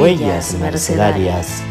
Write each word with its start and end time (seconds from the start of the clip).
Huellas 0.00 0.54
Mercedarias. 0.54 1.62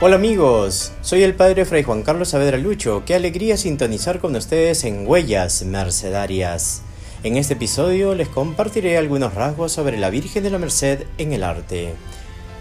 Hola 0.00 0.16
amigos, 0.16 0.92
soy 1.02 1.22
el 1.22 1.34
padre 1.34 1.64
Fray 1.64 1.84
Juan 1.84 2.02
Carlos 2.02 2.30
Saavedra 2.30 2.58
Lucho. 2.58 3.04
Qué 3.06 3.14
alegría 3.14 3.56
sintonizar 3.56 4.18
con 4.18 4.34
ustedes 4.34 4.82
en 4.82 5.06
Huellas 5.06 5.62
Mercedarias. 5.62 6.82
En 7.22 7.36
este 7.36 7.54
episodio 7.54 8.16
les 8.16 8.28
compartiré 8.28 8.98
algunos 8.98 9.34
rasgos 9.34 9.70
sobre 9.70 9.98
la 9.98 10.10
Virgen 10.10 10.42
de 10.42 10.50
la 10.50 10.58
Merced 10.58 11.04
en 11.16 11.32
el 11.32 11.44
arte. 11.44 11.94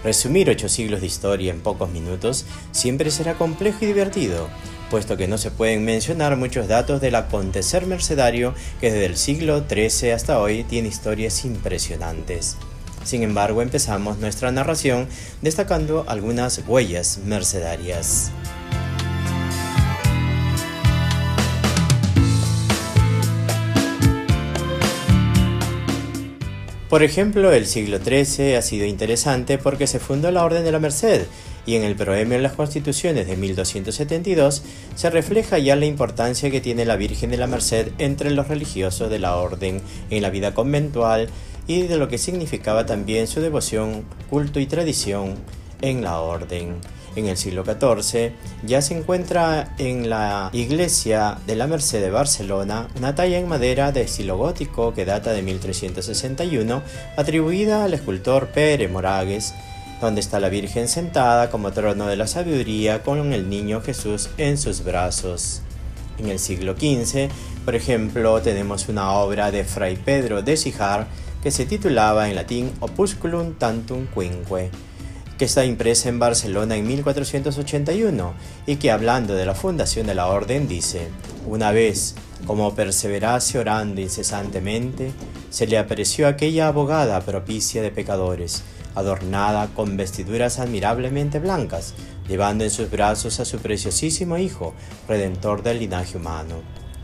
Resumir 0.03 0.47
ocho 0.51 0.69
siglos 0.69 1.01
de 1.01 1.07
historia 1.07 1.51
en 1.51 1.61
pocos 1.61 1.89
minutos 1.89 2.45
siempre 2.71 3.09
será 3.09 3.33
complejo 3.33 3.79
y 3.81 3.87
divertido, 3.87 4.47
puesto 4.89 5.17
que 5.17 5.27
no 5.27 5.37
se 5.37 5.51
pueden 5.51 5.85
mencionar 5.85 6.35
muchos 6.37 6.67
datos 6.67 7.01
del 7.01 7.15
acontecer 7.15 7.85
mercedario 7.85 8.53
que 8.79 8.91
desde 8.91 9.05
el 9.05 9.17
siglo 9.17 9.63
XIII 9.69 10.11
hasta 10.11 10.39
hoy 10.39 10.63
tiene 10.63 10.87
historias 10.87 11.45
impresionantes. 11.45 12.57
Sin 13.03 13.23
embargo, 13.23 13.61
empezamos 13.61 14.17
nuestra 14.17 14.51
narración 14.51 15.07
destacando 15.41 16.05
algunas 16.07 16.61
huellas 16.67 17.19
mercedarias. 17.25 18.31
Por 26.89 27.03
ejemplo, 27.03 27.51
el 27.51 27.65
siglo 27.65 27.99
XIII 27.99 28.55
ha 28.55 28.61
sido 28.61 28.85
interesante 28.85 29.57
porque 29.57 29.87
se 29.87 29.99
fundó 29.99 30.31
la 30.31 30.45
Orden 30.45 30.63
de 30.63 30.71
la 30.71 30.79
Merced 30.79 31.27
y 31.67 31.75
en 31.75 31.83
el 31.83 31.95
proemio 31.95 32.37
en 32.37 32.43
las 32.43 32.53
constituciones 32.53 33.27
de 33.27 33.35
1272 33.35 34.63
se 34.95 35.09
refleja 35.11 35.59
ya 35.59 35.75
la 35.75 35.85
importancia 35.85 36.49
que 36.49 36.61
tiene 36.61 36.85
la 36.85 36.95
Virgen 36.95 37.29
de 37.29 37.37
la 37.37 37.45
Merced 37.45 37.89
entre 37.99 38.31
los 38.31 38.47
religiosos 38.47 39.11
de 39.11 39.19
la 39.19 39.35
Orden 39.35 39.81
en 40.09 40.21
la 40.23 40.31
vida 40.31 40.55
conventual 40.55 41.29
y 41.67 41.83
de 41.83 41.97
lo 41.97 42.07
que 42.07 42.17
significaba 42.17 42.85
también 42.85 43.27
su 43.27 43.41
devoción, 43.41 44.05
culto 44.29 44.61
y 44.61 44.65
tradición 44.65 45.35
en 45.81 46.03
la 46.03 46.19
Orden. 46.21 46.75
En 47.17 47.25
el 47.25 47.35
siglo 47.35 47.65
XIV, 47.65 48.31
ya 48.63 48.81
se 48.81 48.95
encuentra 48.95 49.73
en 49.79 50.07
la 50.07 50.51
iglesia 50.53 51.39
de 51.47 51.55
la 51.55 51.65
Merced 51.65 51.99
de 51.99 52.11
Barcelona 52.11 52.87
una 52.95 53.15
talla 53.15 53.39
en 53.39 53.47
madera 53.47 53.91
de 53.91 54.01
estilo 54.01 54.37
gótico 54.37 54.93
que 54.93 55.03
data 55.03 55.33
de 55.33 55.41
1361, 55.41 56.83
atribuida 57.17 57.83
al 57.83 57.95
escultor 57.95 58.49
Pere 58.49 58.87
Moragues, 58.87 59.55
donde 60.01 60.21
está 60.21 60.39
la 60.39 60.49
Virgen 60.49 60.87
sentada 60.87 61.49
como 61.49 61.71
trono 61.71 62.07
de 62.07 62.15
la 62.15 62.27
sabiduría 62.27 63.03
con 63.03 63.33
el 63.33 63.49
niño 63.49 63.81
Jesús 63.81 64.29
en 64.37 64.57
sus 64.57 64.83
brazos. 64.83 65.61
En 66.17 66.29
el 66.29 66.39
siglo 66.39 66.73
XV, 66.73 67.29
por 67.65 67.75
ejemplo, 67.75 68.41
tenemos 68.41 68.89
una 68.89 69.11
obra 69.13 69.51
de 69.51 69.63
Fray 69.63 69.97
Pedro 69.97 70.41
de 70.41 70.57
Sijar 70.57 71.07
que 71.43 71.51
se 71.51 71.65
titulaba 71.65 72.29
en 72.29 72.35
latín 72.35 72.71
Opusculum 72.79 73.53
Tantum 73.53 74.07
Quinque 74.07 74.71
que 75.37 75.45
está 75.45 75.63
impresa 75.63 76.09
en 76.09 76.19
Barcelona 76.19 76.75
en 76.75 76.87
1481 76.87 78.33
y 78.65 78.77
que 78.77 78.91
hablando 78.91 79.35
de 79.35 79.45
la 79.45 79.53
fundación 79.53 80.07
de 80.07 80.15
la 80.15 80.27
orden 80.27 80.67
dice, 80.67 81.09
una 81.45 81.71
vez, 81.71 82.15
como 82.45 82.73
perseverase 82.73 83.59
orando 83.59 84.01
incesantemente, 84.01 85.11
se 85.49 85.67
le 85.67 85.77
apareció 85.77 86.27
aquella 86.27 86.67
abogada 86.67 87.21
propicia 87.21 87.81
de 87.81 87.91
pecadores, 87.91 88.63
adornada 88.97 89.67
con 89.73 89.97
vestiduras 89.97 90.59
admirablemente 90.59 91.39
blancas, 91.39 91.93
llevando 92.27 92.63
en 92.63 92.71
sus 92.71 92.89
brazos 92.89 93.39
a 93.39 93.45
su 93.45 93.59
preciosísimo 93.59 94.37
Hijo, 94.37 94.73
Redentor 95.07 95.63
del 95.63 95.79
linaje 95.79 96.17
humano. 96.17 96.55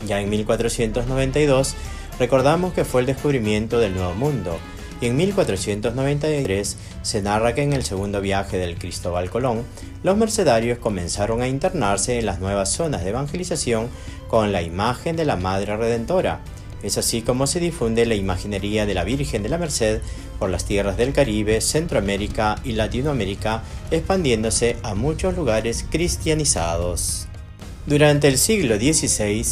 Ya 0.06 0.20
en 0.20 0.28
1492 0.28 1.74
recordamos 2.18 2.74
que 2.74 2.84
fue 2.84 3.00
el 3.00 3.06
descubrimiento 3.06 3.78
del 3.78 3.94
Nuevo 3.94 4.14
Mundo, 4.14 4.58
y 5.00 5.06
en 5.06 5.16
1493 5.16 6.76
se 7.02 7.22
narra 7.22 7.54
que 7.54 7.62
en 7.62 7.72
el 7.72 7.84
segundo 7.84 8.20
viaje 8.20 8.58
del 8.58 8.78
Cristóbal 8.78 9.30
Colón, 9.30 9.64
los 10.02 10.16
mercedarios 10.16 10.78
comenzaron 10.78 11.42
a 11.42 11.48
internarse 11.48 12.18
en 12.18 12.26
las 12.26 12.40
nuevas 12.40 12.70
zonas 12.70 13.02
de 13.02 13.10
evangelización 13.10 13.88
con 14.28 14.52
la 14.52 14.62
imagen 14.62 15.16
de 15.16 15.24
la 15.24 15.36
Madre 15.36 15.76
Redentora. 15.76 16.40
Es 16.84 16.98
así 16.98 17.22
como 17.22 17.46
se 17.46 17.60
difunde 17.60 18.04
la 18.04 18.14
imaginería 18.14 18.84
de 18.84 18.92
la 18.92 19.04
Virgen 19.04 19.42
de 19.42 19.48
la 19.48 19.56
Merced 19.56 20.02
por 20.38 20.50
las 20.50 20.66
tierras 20.66 20.98
del 20.98 21.14
Caribe, 21.14 21.62
Centroamérica 21.62 22.56
y 22.62 22.72
Latinoamérica, 22.72 23.62
expandiéndose 23.90 24.76
a 24.82 24.94
muchos 24.94 25.34
lugares 25.34 25.86
cristianizados. 25.90 27.26
Durante 27.86 28.28
el 28.28 28.36
siglo 28.36 28.76
XVI, 28.76 29.46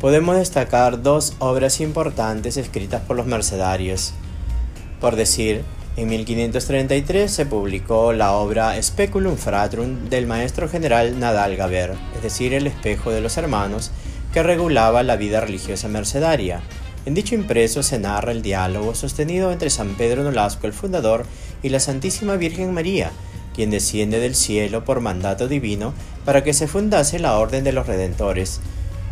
podemos 0.00 0.36
destacar 0.36 1.02
dos 1.04 1.34
obras 1.38 1.80
importantes 1.80 2.56
escritas 2.56 3.00
por 3.02 3.16
los 3.16 3.26
mercedarios. 3.26 4.12
Por 5.00 5.14
decir, 5.14 5.62
en 5.96 6.08
1533 6.08 7.30
se 7.30 7.46
publicó 7.46 8.12
la 8.12 8.32
obra 8.32 8.82
Speculum 8.82 9.36
Fratrum 9.36 10.08
del 10.08 10.26
maestro 10.26 10.68
general 10.68 11.20
Nadal 11.20 11.54
Gaber, 11.54 11.94
es 12.16 12.22
decir, 12.24 12.54
el 12.54 12.66
espejo 12.66 13.12
de 13.12 13.20
los 13.20 13.36
hermanos, 13.36 13.92
que 14.32 14.42
regulaba 14.42 15.02
la 15.02 15.16
vida 15.16 15.40
religiosa 15.40 15.88
mercedaria. 15.88 16.62
En 17.04 17.14
dicho 17.14 17.34
impreso 17.34 17.82
se 17.82 17.98
narra 17.98 18.32
el 18.32 18.42
diálogo 18.42 18.94
sostenido 18.94 19.52
entre 19.52 19.70
San 19.70 19.94
Pedro 19.94 20.22
Nolasco, 20.22 20.66
el 20.66 20.72
fundador, 20.72 21.26
y 21.62 21.68
la 21.68 21.80
Santísima 21.80 22.36
Virgen 22.36 22.72
María, 22.72 23.12
quien 23.54 23.70
desciende 23.70 24.18
del 24.18 24.34
cielo 24.34 24.84
por 24.84 25.00
mandato 25.00 25.48
divino 25.48 25.94
para 26.24 26.42
que 26.42 26.54
se 26.54 26.66
fundase 26.66 27.18
la 27.18 27.38
Orden 27.38 27.64
de 27.64 27.72
los 27.72 27.86
Redentores, 27.86 28.60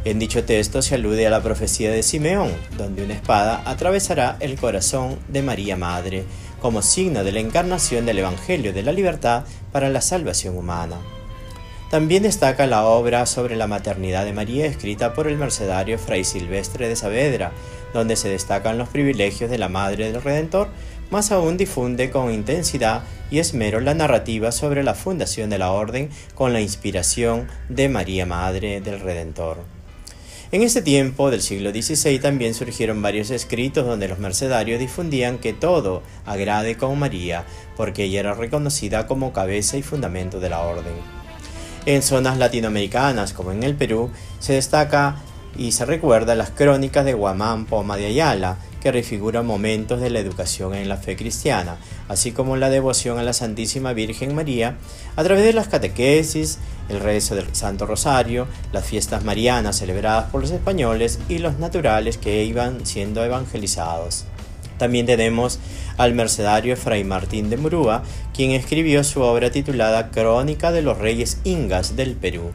en 0.03 0.19
dicho 0.19 0.44
texto 0.44 0.81
se 0.81 0.94
alude 0.94 1.26
a 1.26 1.31
la 1.31 1.42
profecía 1.42 1.91
de 1.91 2.02
Simeón, 2.02 2.50
donde 2.78 3.04
una 3.04 3.12
espada 3.12 3.62
atravesará 3.66 4.38
el 4.41 4.58
corazón 4.58 5.19
de 5.28 5.42
María 5.42 5.76
Madre, 5.76 6.25
como 6.58 6.81
signo 6.81 7.22
de 7.22 7.32
la 7.32 7.41
encarnación 7.41 8.06
del 8.06 8.20
Evangelio 8.20 8.72
de 8.72 8.82
la 8.82 8.92
libertad 8.92 9.44
para 9.72 9.91
la 9.91 10.00
salvación 10.00 10.56
humana. 10.56 10.97
También 11.91 12.23
destaca 12.23 12.69
la 12.69 12.84
obra 12.84 13.27
sobre 13.27 13.56
la 13.56 13.67
maternidad 13.67 14.25
de 14.25 14.33
María 14.33 14.67
escrita 14.67 15.12
por 15.12 15.27
el 15.27 15.37
mercedario 15.37 15.99
Fray 15.99 16.23
Silvestre 16.23 16.89
de 16.89 16.95
Saavedra, 16.95 17.51
donde 17.93 18.15
se 18.15 18.28
destacan 18.28 18.78
los 18.78 18.89
privilegios 18.89 19.51
de 19.51 19.59
la 19.59 19.69
Madre 19.69 20.12
del 20.12 20.23
Redentor, 20.23 20.69
más 21.11 21.33
aún 21.33 21.56
difunde 21.56 22.11
con 22.11 22.33
intensidad 22.33 23.03
y 23.29 23.41
esmero 23.41 23.81
la 23.81 23.95
narrativa 23.95 24.53
sobre 24.53 24.84
la 24.84 24.95
fundación 24.95 25.50
de 25.50 25.59
la 25.59 25.73
Orden 25.73 26.11
con 26.37 26.53
la 26.53 26.61
inspiración 26.61 27.49
de 27.69 27.89
María 27.89 28.25
Madre 28.25 28.81
del 28.81 29.00
Redentor. 29.00 29.59
En 30.53 30.62
este 30.62 30.83
tiempo 30.83 31.33
del 31.33 31.43
siglo 31.43 31.71
XVI 31.73 32.21
también 32.21 32.55
surgieron 32.55 33.03
varios 33.03 33.31
escritos 33.31 33.84
donde 33.84 34.06
los 34.06 34.21
mercedarios 34.21 34.79
difundían 34.79 35.39
que 35.39 35.53
todo 35.53 36.05
agrade 36.25 36.77
con 36.77 36.97
María, 37.00 37.45
porque 37.77 38.05
ella 38.05 38.21
era 38.21 38.34
reconocida 38.34 39.09
como 39.09 39.33
cabeza 39.33 39.77
y 39.77 39.83
fundamento 39.83 40.39
de 40.39 40.50
la 40.50 40.61
orden. 40.61 41.19
En 41.87 42.03
zonas 42.03 42.37
latinoamericanas, 42.37 43.33
como 43.33 43.53
en 43.53 43.63
el 43.63 43.75
Perú, 43.75 44.11
se 44.39 44.53
destaca 44.53 45.17
y 45.57 45.73
se 45.73 45.85
recuerda 45.85 46.35
las 46.35 46.51
crónicas 46.51 47.05
de 47.05 47.15
Guamán 47.15 47.67
Poma 47.67 47.97
de 47.97 48.07
Ayala, 48.07 48.59
que 48.81 48.93
refiguran 48.93 49.47
momentos 49.47 50.01
de 50.01 50.11
la 50.11 50.21
educación 50.21 50.75
en 50.75 50.89
la 50.89 50.97
fe 50.97 51.17
cristiana, 51.17 51.77
así 52.09 52.33
como 52.33 52.57
la 52.57 52.71
devoción 52.71 53.19
a 53.19 53.23
la 53.23 53.33
Santísima 53.33 53.93
Virgen 53.93 54.35
María 54.35 54.77
a 55.17 55.25
través 55.25 55.45
de 55.45 55.53
las 55.53 55.69
catequesis, 55.69 56.59
el 56.89 57.01
rezo 57.01 57.35
del 57.35 57.55
Santo 57.55 57.87
Rosario, 57.87 58.47
las 58.73 58.85
fiestas 58.85 59.25
marianas 59.25 59.79
celebradas 59.79 60.31
por 60.31 60.41
los 60.41 60.51
españoles 60.51 61.19
y 61.29 61.39
los 61.39 61.59
naturales 61.59 62.17
que 62.17 62.45
iban 62.45 62.87
siendo 62.87 63.25
evangelizados. 63.25 64.25
También 64.79 65.05
tenemos 65.05 65.59
al 66.00 66.15
mercedario 66.15 66.78
Fray 66.78 67.05
Martín 67.05 67.50
de 67.50 67.59
Murúa, 67.59 68.03
quien 68.33 68.53
escribió 68.53 69.05
su 69.05 69.21
obra 69.21 69.50
titulada 69.50 70.11
Crónica 70.11 70.72
de 70.72 70.81
los 70.81 70.97
Reyes 70.97 71.37
Ingas 71.44 71.94
del 71.94 72.14
Perú, 72.14 72.52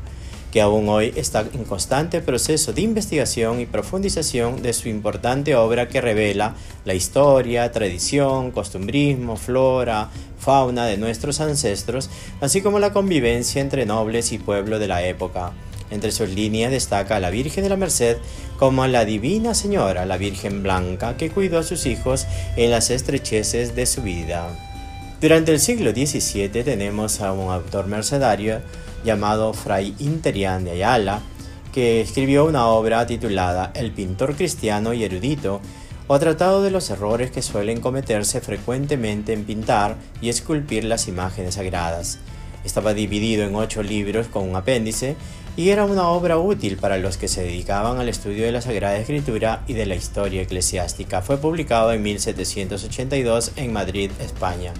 que 0.52 0.62
aún 0.62 0.90
hoy 0.90 1.14
está 1.16 1.46
en 1.54 1.64
constante 1.64 2.22
proceso 2.22 2.74
de 2.74 2.82
investigación 2.82 3.60
y 3.60 3.68
profundización 3.68 4.64
de 4.64 4.74
su 4.74 4.90
importante 4.90 5.56
obra 5.56 5.88
que 5.88 6.02
revela 6.02 6.56
la 6.86 6.96
historia, 6.96 7.72
tradición, 7.72 8.50
costumbrismo, 8.50 9.38
flora, 9.38 10.10
fauna 10.40 10.88
de 10.88 10.98
nuestros 10.98 11.40
ancestros, 11.40 12.10
así 12.42 12.64
como 12.64 12.80
la 12.80 12.94
convivencia 12.94 13.62
entre 13.62 13.86
nobles 13.86 14.32
y 14.32 14.40
pueblo 14.40 14.80
de 14.80 14.88
la 14.88 15.06
época. 15.06 15.54
Entre 15.92 16.12
sus 16.12 16.30
líneas 16.30 16.72
destaca 16.72 17.18
a 17.18 17.20
la 17.20 17.30
Virgen 17.30 17.64
de 17.64 17.70
la 17.70 17.76
Merced 17.76 18.18
como 18.58 18.86
la 18.88 19.06
Divina 19.06 19.54
Señora, 19.54 20.06
la 20.06 20.18
Virgen 20.18 20.64
Blanca, 20.64 21.18
que 21.18 21.30
cuidó 21.30 21.60
a 21.60 21.64
sus 21.64 21.86
hijos 21.86 22.26
en 22.56 22.72
las 22.72 22.90
estrecheces 22.90 23.76
de 23.76 23.86
su 23.86 24.02
vida. 24.02 24.48
Durante 25.22 25.52
el 25.52 25.60
siglo 25.60 25.92
XVII 25.92 26.64
tenemos 26.64 27.22
a 27.22 27.32
un 27.34 27.52
autor 27.52 27.88
mercedario 27.88 28.62
llamado 29.04 29.54
Fray 29.54 29.96
Interian 30.00 30.66
de 30.66 30.72
Ayala, 30.72 31.22
que 31.74 32.02
escribió 32.02 32.46
una 32.46 32.68
obra 32.68 33.06
titulada 33.06 33.72
El 33.76 33.92
pintor 33.92 34.36
cristiano 34.36 34.94
y 34.94 35.04
erudito, 35.04 35.62
o 36.08 36.20
tratado 36.20 36.62
de 36.62 36.72
los 36.72 36.90
errores 36.90 37.32
que 37.32 37.42
suelen 37.42 37.82
cometerse 37.82 38.40
frecuentemente 38.40 39.34
en 39.34 39.44
pintar 39.44 39.96
y 40.22 40.30
esculpir 40.30 40.84
las 40.84 41.08
imágenes 41.08 41.56
sagradas. 41.56 42.20
Estaba 42.64 42.94
dividido 42.94 43.44
en 43.44 43.56
ocho 43.56 43.84
libros 43.84 44.28
con 44.28 44.48
un 44.48 44.56
apéndice 44.56 45.16
y 45.58 45.70
era 45.70 45.86
una 45.86 46.10
obra 46.10 46.38
útil 46.38 46.78
para 46.78 46.98
los 46.98 47.18
que 47.18 47.28
se 47.28 47.44
dedicaban 47.44 47.98
al 48.00 48.10
estudio 48.10 48.46
de 48.46 48.52
la 48.52 48.62
Sagrada 48.62 48.98
Escritura 48.98 49.64
y 49.68 49.74
de 49.74 49.86
la 49.86 49.96
historia 49.96 50.42
eclesiástica. 50.42 51.22
Fue 51.22 51.38
publicado 51.38 51.94
en 51.94 52.04
1782 52.04 53.54
en 53.56 53.72
Madrid, 53.72 54.12
España. 54.20 54.74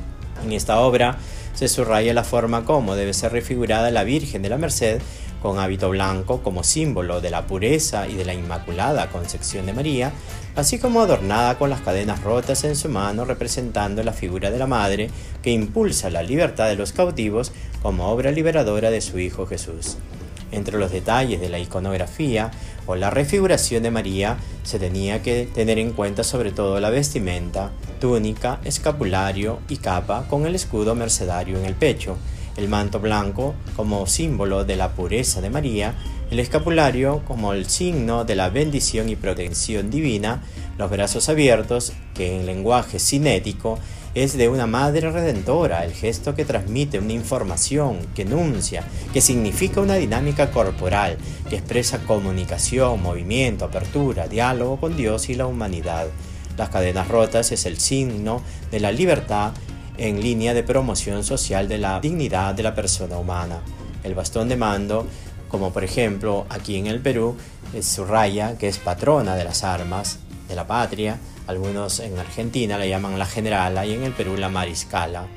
En 0.44 0.52
esta 0.52 0.80
obra 0.82 1.18
se 1.54 1.70
subraya 1.70 2.14
la 2.14 2.26
forma 2.26 2.66
como 2.66 2.96
debe 2.96 3.14
ser 3.14 3.32
refigurada 3.32 3.90
la 3.90 4.04
Virgen 4.04 4.42
de 4.42 4.50
la 4.50 4.58
Merced 4.58 5.02
con 5.42 5.60
hábito 5.60 5.90
blanco 5.90 6.42
como 6.42 6.64
símbolo 6.64 7.22
de 7.22 7.30
la 7.30 7.46
pureza 7.46 8.08
y 8.08 8.16
de 8.16 8.26
la 8.26 8.34
Inmaculada 8.34 9.12
Concepción 9.12 9.68
de 9.68 9.74
María, 9.74 10.12
así 10.56 10.80
como 10.80 11.02
adornada 11.02 11.58
con 11.58 11.70
las 11.70 11.82
cadenas 11.82 12.24
rotas 12.24 12.64
en 12.64 12.76
su 12.76 12.90
mano 12.90 13.26
representando 13.26 14.04
la 14.04 14.12
figura 14.12 14.50
de 14.50 14.58
la 14.58 14.68
Madre 14.68 15.10
que 15.42 15.52
impulsa 15.52 16.10
la 16.10 16.24
libertad 16.24 16.68
de 16.68 16.76
los 16.76 16.94
cautivos 16.94 17.52
como 17.82 18.10
obra 18.10 18.32
liberadora 18.32 18.90
de 18.90 19.02
su 19.02 19.20
Hijo 19.20 19.46
Jesús. 19.46 19.98
Entre 20.52 20.78
los 20.78 20.92
detalles 20.92 21.42
de 21.42 21.50
la 21.50 21.60
iconografía 21.60 22.52
o 22.86 22.96
la 22.96 23.10
refiguración 23.10 23.84
de 23.84 23.92
María 23.92 24.38
se 24.64 24.80
tenía 24.80 25.22
que 25.22 25.48
tener 25.54 25.80
en 25.80 25.92
cuenta 25.92 26.24
sobre 26.24 26.52
todo 26.52 26.80
la 26.80 26.90
vestimenta, 26.90 27.72
túnica, 28.00 28.60
escapulario 28.64 29.60
y 29.70 29.78
capa 29.78 30.28
con 30.30 30.46
el 30.46 30.56
escudo 30.56 30.96
mercedario 30.96 31.58
en 31.58 31.66
el 31.66 31.74
pecho, 31.74 32.18
el 32.58 32.70
manto 32.70 33.00
blanco 33.00 33.56
como 33.76 34.08
símbolo 34.08 34.64
de 34.64 34.76
la 34.76 34.92
pureza 34.94 35.42
de 35.42 35.50
María, 35.50 35.96
el 36.32 36.40
escapulario 36.40 37.22
como 37.26 37.54
el 37.54 37.68
signo 37.68 38.26
de 38.26 38.36
la 38.36 38.50
bendición 38.50 39.10
y 39.10 39.16
protección 39.16 39.90
divina, 39.90 40.44
los 40.78 40.90
brazos 40.90 41.30
abiertos, 41.30 41.94
que 42.14 42.40
en 42.40 42.46
lenguaje 42.46 43.00
cinético 43.00 43.78
es 44.16 44.38
de 44.38 44.48
una 44.48 44.66
madre 44.66 45.12
redentora, 45.12 45.84
el 45.84 45.92
gesto 45.92 46.36
que 46.36 46.46
transmite 46.46 47.00
una 47.00 47.12
información, 47.12 48.00
que 48.16 48.22
enuncia, 48.22 48.86
que 49.12 49.20
significa 49.20 49.82
una 49.82 49.96
dinámica 49.96 50.52
corporal, 50.52 51.18
que 51.50 51.58
expresa 51.58 52.00
comunicación, 52.00 53.04
movimiento, 53.04 53.66
apertura, 53.66 54.30
diálogo 54.30 54.80
con 54.80 54.96
Dios 54.96 55.28
y 55.28 55.36
la 55.36 55.48
humanidad. 55.48 56.08
Las 56.58 56.70
cadenas 56.70 57.10
rotas 57.10 57.52
es 57.52 57.66
el 57.66 57.78
signo 57.78 58.42
de 58.72 58.80
la 58.80 58.94
libertad 58.94 59.52
en 59.98 60.22
línea 60.22 60.54
de 60.54 60.64
promoción 60.64 61.26
social 61.26 61.68
de 61.68 61.78
la 61.78 62.00
dignidad 62.00 62.56
de 62.56 62.64
la 62.64 62.74
persona 62.74 63.18
humana. 63.18 63.60
El 64.06 64.16
bastón 64.16 64.48
de 64.48 64.56
mando, 64.56 65.06
como 65.50 65.74
por 65.74 65.84
ejemplo 65.84 66.46
aquí 66.48 66.78
en 66.78 66.88
el 66.88 67.02
Perú, 67.02 67.36
es 67.74 67.86
su 67.86 68.06
raya, 68.06 68.58
que 68.58 68.70
es 68.70 68.78
patrona 68.78 69.36
de 69.36 69.44
las 69.44 69.66
armas 69.66 70.20
de 70.48 70.56
la 70.56 70.66
patria, 70.66 71.20
algunos 71.48 72.00
en 72.00 72.18
Argentina 72.18 72.78
la 72.78 72.86
llaman 72.86 73.20
la 73.20 73.26
generala 73.26 73.86
y 73.86 73.94
en 73.94 74.04
el 74.04 74.14
Perú 74.14 74.38
la 74.38 74.50
mariscala. 74.50 75.28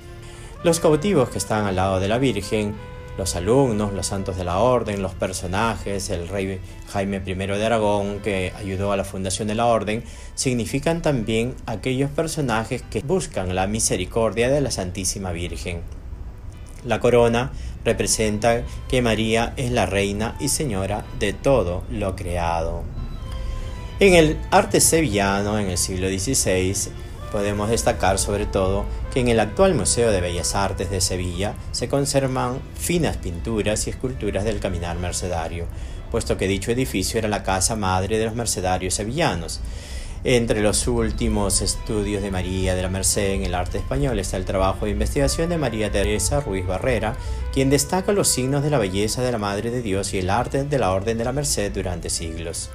Los 0.64 0.80
cautivos 0.80 1.28
que 1.28 1.38
están 1.38 1.66
al 1.66 1.76
lado 1.76 2.00
de 2.00 2.08
la 2.08 2.18
Virgen 2.18 2.74
los 3.18 3.34
alumnos, 3.34 3.92
los 3.92 4.06
santos 4.06 4.36
de 4.36 4.44
la 4.44 4.58
orden, 4.60 5.02
los 5.02 5.12
personajes, 5.12 6.08
el 6.08 6.28
rey 6.28 6.60
Jaime 6.92 7.20
I 7.26 7.34
de 7.34 7.66
Aragón 7.66 8.20
que 8.20 8.52
ayudó 8.56 8.92
a 8.92 8.96
la 8.96 9.04
fundación 9.04 9.48
de 9.48 9.56
la 9.56 9.66
orden, 9.66 10.04
significan 10.36 11.02
también 11.02 11.54
aquellos 11.66 12.10
personajes 12.10 12.82
que 12.82 13.00
buscan 13.00 13.56
la 13.56 13.66
misericordia 13.66 14.48
de 14.48 14.60
la 14.60 14.70
Santísima 14.70 15.32
Virgen. 15.32 15.80
La 16.84 17.00
corona 17.00 17.50
representa 17.84 18.62
que 18.88 19.02
María 19.02 19.52
es 19.56 19.72
la 19.72 19.84
reina 19.84 20.36
y 20.38 20.48
señora 20.48 21.04
de 21.18 21.32
todo 21.32 21.82
lo 21.90 22.14
creado. 22.14 22.84
En 24.00 24.14
el 24.14 24.36
arte 24.52 24.80
sevillano 24.80 25.58
en 25.58 25.70
el 25.70 25.76
siglo 25.76 26.08
XVI 26.08 26.92
Podemos 27.32 27.68
destacar 27.68 28.18
sobre 28.18 28.46
todo 28.46 28.86
que 29.12 29.20
en 29.20 29.28
el 29.28 29.40
actual 29.40 29.74
Museo 29.74 30.10
de 30.10 30.20
Bellas 30.20 30.54
Artes 30.54 30.90
de 30.90 31.00
Sevilla 31.00 31.54
se 31.72 31.88
conservan 31.88 32.60
finas 32.74 33.18
pinturas 33.18 33.86
y 33.86 33.90
esculturas 33.90 34.44
del 34.44 34.60
caminar 34.60 34.96
mercedario, 34.98 35.66
puesto 36.10 36.38
que 36.38 36.48
dicho 36.48 36.70
edificio 36.70 37.18
era 37.18 37.28
la 37.28 37.42
casa 37.42 37.76
madre 37.76 38.18
de 38.18 38.24
los 38.24 38.34
mercedarios 38.34 38.94
sevillanos. 38.94 39.60
Entre 40.24 40.62
los 40.62 40.88
últimos 40.88 41.60
estudios 41.60 42.22
de 42.22 42.30
María 42.30 42.74
de 42.74 42.82
la 42.82 42.88
Merced 42.88 43.32
en 43.32 43.44
el 43.44 43.54
arte 43.54 43.78
español 43.78 44.18
está 44.18 44.36
el 44.36 44.46
trabajo 44.46 44.86
de 44.86 44.92
investigación 44.92 45.50
de 45.50 45.58
María 45.58 45.92
Teresa 45.92 46.40
Ruiz 46.40 46.66
Barrera, 46.66 47.14
quien 47.52 47.68
destaca 47.68 48.12
los 48.12 48.28
signos 48.28 48.62
de 48.62 48.70
la 48.70 48.78
belleza 48.78 49.22
de 49.22 49.32
la 49.32 49.38
Madre 49.38 49.70
de 49.70 49.82
Dios 49.82 50.14
y 50.14 50.18
el 50.18 50.30
arte 50.30 50.64
de 50.64 50.78
la 50.78 50.92
Orden 50.92 51.18
de 51.18 51.24
la 51.24 51.32
Merced 51.32 51.72
durante 51.72 52.10
siglos. 52.10 52.70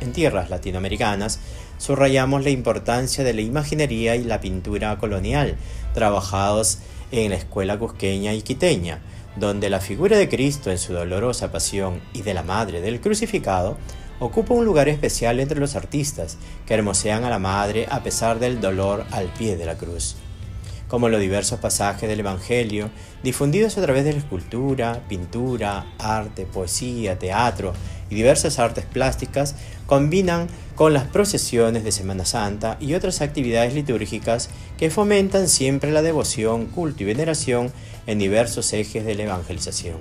En 0.00 0.12
tierras 0.12 0.50
latinoamericanas, 0.50 1.40
subrayamos 1.78 2.44
la 2.44 2.50
importancia 2.50 3.24
de 3.24 3.34
la 3.34 3.40
imaginería 3.40 4.16
y 4.16 4.24
la 4.24 4.40
pintura 4.40 4.98
colonial, 4.98 5.56
trabajados 5.94 6.78
en 7.12 7.30
la 7.30 7.36
escuela 7.36 7.78
cusqueña 7.78 8.34
y 8.34 8.42
quiteña, 8.42 9.00
donde 9.36 9.70
la 9.70 9.80
figura 9.80 10.16
de 10.16 10.28
Cristo 10.28 10.70
en 10.70 10.78
su 10.78 10.92
dolorosa 10.92 11.52
pasión 11.52 12.00
y 12.12 12.22
de 12.22 12.34
la 12.34 12.42
Madre 12.42 12.80
del 12.80 13.00
crucificado 13.00 13.76
ocupa 14.18 14.54
un 14.54 14.64
lugar 14.64 14.88
especial 14.88 15.40
entre 15.40 15.60
los 15.60 15.76
artistas 15.76 16.38
que 16.66 16.74
hermosean 16.74 17.24
a 17.24 17.30
la 17.30 17.38
Madre 17.38 17.86
a 17.90 18.02
pesar 18.02 18.38
del 18.38 18.60
dolor 18.60 19.04
al 19.10 19.26
pie 19.34 19.56
de 19.56 19.66
la 19.66 19.76
cruz. 19.76 20.16
Como 20.88 21.08
los 21.08 21.20
diversos 21.20 21.58
pasajes 21.58 22.08
del 22.08 22.20
Evangelio, 22.20 22.90
difundidos 23.22 23.76
a 23.76 23.82
través 23.82 24.04
de 24.04 24.12
la 24.12 24.18
escultura, 24.18 25.02
pintura, 25.08 25.84
arte, 25.98 26.46
poesía, 26.46 27.18
teatro 27.18 27.72
y 28.10 28.14
diversas 28.14 28.58
artes 28.58 28.84
plásticas, 28.84 29.54
combinan 29.86 30.48
con 30.74 30.92
las 30.92 31.04
procesiones 31.04 31.84
de 31.84 31.92
Semana 31.92 32.24
Santa 32.24 32.76
y 32.80 32.94
otras 32.94 33.20
actividades 33.22 33.74
litúrgicas 33.74 34.50
que 34.78 34.90
fomentan 34.90 35.48
siempre 35.48 35.90
la 35.90 36.02
devoción, 36.02 36.66
culto 36.66 37.02
y 37.02 37.06
veneración 37.06 37.72
en 38.06 38.18
diversos 38.18 38.72
ejes 38.72 39.04
de 39.04 39.14
la 39.14 39.24
evangelización. 39.24 39.96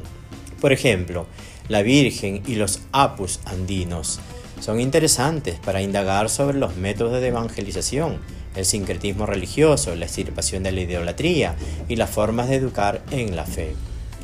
Por 0.59 0.73
ejemplo, 0.73 1.27
la 1.67 1.81
Virgen 1.81 2.43
y 2.45 2.55
los 2.55 2.81
apus 2.91 3.39
andinos 3.45 4.19
son 4.59 4.79
interesantes 4.79 5.59
para 5.59 5.81
indagar 5.81 6.29
sobre 6.29 6.57
los 6.57 6.75
métodos 6.75 7.21
de 7.21 7.27
evangelización, 7.27 8.19
el 8.55 8.65
sincretismo 8.65 9.25
religioso, 9.25 9.95
la 9.95 10.05
extirpación 10.05 10.63
de 10.63 10.71
la 10.71 10.81
idolatría 10.81 11.55
y 11.87 11.95
las 11.97 12.09
formas 12.09 12.49
de 12.49 12.55
educar 12.55 13.01
en 13.11 13.35
la 13.35 13.45
fe. 13.45 13.75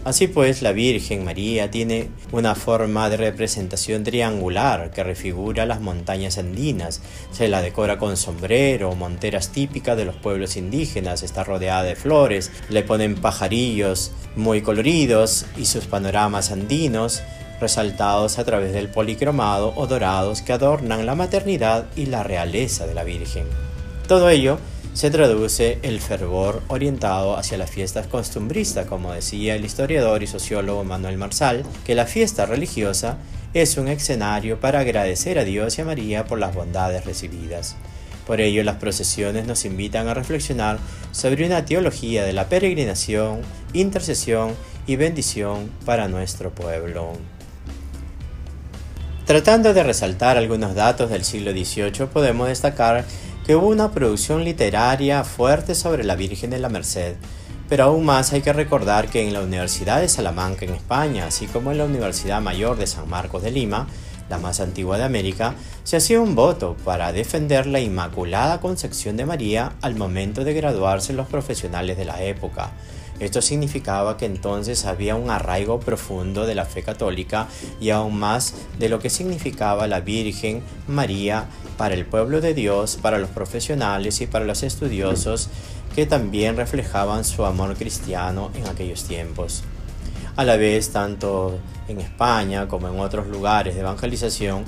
Así 0.04 0.28
pues, 0.28 0.64
la 0.64 0.72
Virgen 0.72 1.24
María 1.24 1.70
tiene 1.70 2.10
una 2.32 2.56
forma 2.56 3.08
de 3.12 3.18
representación 3.18 4.04
triangular 4.04 4.90
que 4.90 5.04
refigura 5.04 5.68
las 5.68 5.80
montañas 5.80 6.40
andinas. 6.40 7.04
Se 7.32 7.48
la 7.48 7.62
decora 7.62 8.00
con 8.00 8.18
sombrero, 8.18 8.96
monteras 8.96 9.50
típicas 9.50 9.96
de 9.96 10.06
los 10.06 10.16
pueblos 10.16 10.58
indígenas, 10.58 11.22
está 11.22 11.44
rodeada 11.44 11.84
de 11.84 11.96
flores, 11.96 12.52
le 12.70 12.82
ponen 12.82 13.14
pajarillos 13.14 14.12
muy 14.36 14.64
coloridos 14.64 15.46
y 15.56 15.66
sus 15.66 15.86
panoramas 15.86 16.52
andinos 16.52 17.22
resaltados 17.60 18.40
a 18.40 18.44
través 18.44 18.74
del 18.74 18.90
policromado 18.90 19.72
o 19.76 19.86
dorados 19.86 20.42
que 20.42 20.54
adornan 20.54 21.06
la 21.06 21.14
maternidad 21.14 21.86
y 21.96 22.08
la 22.08 22.24
realeza 22.24 22.88
de 22.88 22.96
la 22.96 23.04
Virgen. 23.04 23.46
Todo 24.08 24.32
ello 24.32 24.58
se 24.94 25.10
traduce 25.10 25.80
el 25.84 26.02
fervor 26.02 26.62
orientado 26.68 27.38
hacia 27.38 27.58
las 27.58 27.70
fiestas 27.70 28.08
costumbristas, 28.08 28.88
como 28.88 29.14
decía 29.14 29.56
el 29.56 29.64
historiador 29.64 30.22
y 30.22 30.28
sociólogo 30.28 30.84
Manuel 30.84 31.18
Marsal, 31.18 31.64
que 31.86 31.96
la 31.96 32.06
fiesta 32.06 32.46
religiosa 32.46 33.18
es 33.54 33.78
un 33.78 33.88
escenario 33.88 34.60
para 34.60 34.80
agradecer 34.80 35.40
a 35.40 35.44
Dios 35.44 35.78
y 35.78 35.82
a 35.82 35.86
María 35.86 36.26
por 36.26 36.40
las 36.40 36.54
bondades 36.54 37.06
recibidas. 37.06 37.76
Por 38.28 38.40
ello, 38.42 38.64
las 38.64 38.78
procesiones 38.78 39.48
nos 39.48 39.66
invitan 39.66 40.08
a 40.08 40.14
reflexionar 40.14 40.78
sobre 41.12 41.46
una 41.46 41.66
teología 41.66 42.24
de 42.24 42.34
la 42.34 42.48
peregrinación, 42.48 43.42
intercesión 43.74 44.56
y 44.88 44.96
bendición 44.96 45.72
para 45.86 46.08
nuestro 46.08 46.52
pueblo. 46.52 47.14
Tratando 49.26 49.74
de 49.74 49.84
resaltar 49.84 50.38
algunos 50.38 50.76
datos 50.76 51.10
del 51.10 51.24
siglo 51.24 51.52
XVIII, 51.52 52.08
podemos 52.12 52.48
destacar 52.48 53.06
que 53.46 53.56
hubo 53.56 53.68
una 53.68 53.92
producción 53.92 54.44
literaria 54.44 55.24
fuerte 55.24 55.76
sobre 55.76 56.04
la 56.04 56.16
Virgen 56.16 56.50
de 56.52 56.60
la 56.60 56.70
Merced, 56.70 57.16
pero 57.68 57.86
aún 57.86 58.06
más 58.06 58.34
hay 58.34 58.42
que 58.42 58.54
recordar 58.54 59.08
que 59.10 59.26
en 59.26 59.34
la 59.34 59.42
Universidad 59.42 60.02
de 60.02 60.10
Salamanca 60.10 60.66
en 60.66 60.74
España, 60.74 61.26
así 61.26 61.48
como 61.48 61.72
en 61.72 61.78
la 61.78 61.86
Universidad 61.86 62.42
Mayor 62.42 62.78
de 62.78 62.88
San 62.88 63.10
Marcos 63.10 63.44
de 63.44 63.52
Lima, 63.52 63.88
la 64.30 64.38
más 64.38 64.60
antigua 64.60 64.98
de 64.98 65.04
América, 65.04 65.56
se 65.84 65.98
hacía 65.98 66.22
un 66.22 66.36
voto 66.36 66.76
para 66.86 67.12
defender 67.12 67.68
la 67.68 67.80
Inmaculada 67.80 68.62
Concepción 68.62 69.18
de 69.18 69.26
María 69.26 69.74
al 69.82 69.96
momento 69.96 70.44
de 70.44 70.54
graduarse 70.54 71.14
los 71.14 71.28
profesionales 71.28 71.98
de 71.98 72.06
la 72.06 72.22
época. 72.24 72.72
Esto 73.22 73.40
significaba 73.44 74.18
que 74.18 74.26
entonces 74.26 74.86
había 74.86 75.16
un 75.16 75.30
arraigo 75.30 75.80
profundo 75.80 76.48
de 76.48 76.56
la 76.56 76.66
fe 76.66 76.82
católica 76.82 77.48
y 77.80 77.92
aún 77.92 78.18
más 78.18 78.56
de 78.80 78.90
lo 78.90 78.98
que 78.98 79.12
significaba 79.12 79.86
la 79.86 80.00
Virgen 80.00 80.64
María 80.88 81.46
para 81.78 81.94
el 81.94 82.08
pueblo 82.08 82.42
de 82.42 82.56
Dios, 82.56 82.98
para 83.00 83.20
los 83.20 83.30
profesionales 83.30 84.22
y 84.22 84.26
para 84.26 84.46
los 84.46 84.64
estudiosos 84.64 85.50
que 85.94 86.08
también 86.08 86.58
reflejaban 86.58 87.24
su 87.24 87.46
amor 87.46 87.76
cristiano 87.76 88.50
en 88.56 88.66
aquellos 88.66 89.04
tiempos. 89.04 89.64
A 90.36 90.44
la 90.44 90.58
vez, 90.58 90.90
tanto 90.90 91.60
en 91.88 92.00
España 92.00 92.68
como 92.68 92.88
en 92.88 93.00
otros 93.00 93.28
lugares 93.28 93.76
de 93.76 93.82
evangelización, 93.82 94.66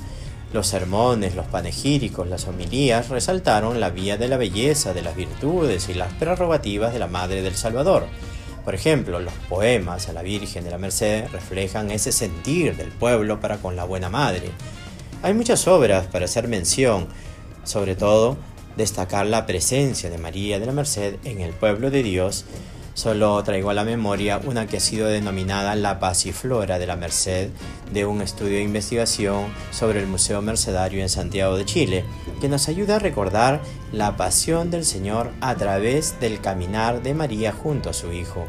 los 0.52 0.68
sermones, 0.68 1.34
los 1.34 1.46
panegíricos, 1.46 2.28
las 2.28 2.46
homilías 2.46 3.08
resaltaron 3.08 3.80
la 3.80 3.90
vía 3.90 4.16
de 4.16 4.28
la 4.28 4.36
belleza, 4.36 4.94
de 4.94 5.02
las 5.02 5.16
virtudes 5.16 5.88
y 5.88 5.94
las 5.94 6.12
prerrogativas 6.12 6.92
de 6.92 7.00
la 7.00 7.08
Madre 7.08 7.42
del 7.42 7.56
Salvador, 7.56 8.06
Por 8.64 8.74
ejemplo, 8.74 9.20
los 9.20 9.34
poemas 9.48 10.08
a 10.08 10.12
la 10.12 10.22
Virgen 10.22 10.64
de 10.64 10.70
la 10.70 10.78
Merced 10.78 11.26
reflejan 11.32 11.90
ese 11.90 12.12
sentir 12.12 12.76
del 12.76 12.88
pueblo 12.88 13.38
para 13.40 13.58
con 13.58 13.76
la 13.76 13.84
Buena 13.84 14.08
Madre. 14.08 14.50
Hay 15.22 15.34
muchas 15.34 15.68
obras 15.68 16.06
para 16.06 16.24
hacer 16.24 16.48
mención, 16.48 17.08
sobre 17.64 17.94
todo 17.94 18.38
destacar 18.76 19.26
la 19.26 19.46
presencia 19.46 20.10
de 20.10 20.18
María 20.18 20.58
de 20.58 20.66
la 20.66 20.72
Merced 20.72 21.16
en 21.24 21.40
el 21.40 21.52
pueblo 21.52 21.90
de 21.90 22.02
Dios 22.02 22.44
Solo 22.94 23.42
traigo 23.42 23.70
a 23.70 23.74
la 23.74 23.82
memoria 23.82 24.40
una 24.44 24.68
que 24.68 24.76
ha 24.76 24.80
sido 24.80 25.08
denominada 25.08 25.74
La 25.74 25.98
Pasiflora 25.98 26.78
de 26.78 26.86
la 26.86 26.94
Merced, 26.94 27.50
de 27.92 28.06
un 28.06 28.22
estudio 28.22 28.58
de 28.58 28.62
investigación 28.62 29.52
sobre 29.72 29.98
el 29.98 30.06
Museo 30.06 30.40
Mercedario 30.42 31.02
en 31.02 31.08
Santiago 31.08 31.56
de 31.56 31.64
Chile, 31.64 32.04
que 32.40 32.48
nos 32.48 32.68
ayuda 32.68 32.96
a 32.96 33.00
recordar 33.00 33.60
la 33.90 34.16
pasión 34.16 34.70
del 34.70 34.84
Señor 34.84 35.32
a 35.40 35.56
través 35.56 36.20
del 36.20 36.40
caminar 36.40 37.02
de 37.02 37.14
María 37.14 37.50
junto 37.50 37.90
a 37.90 37.94
su 37.94 38.12
Hijo. 38.12 38.46